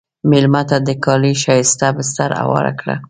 [0.29, 2.95] مېلمه ته د کالي ښایسته بستر هوار کړه.